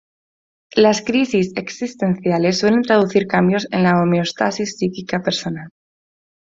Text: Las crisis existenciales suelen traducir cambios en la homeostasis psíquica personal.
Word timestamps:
Las 0.75 1.03
crisis 1.03 1.53
existenciales 1.55 2.57
suelen 2.57 2.81
traducir 2.81 3.27
cambios 3.27 3.67
en 3.69 3.83
la 3.83 4.01
homeostasis 4.01 4.77
psíquica 4.79 5.21
personal. 5.21 5.69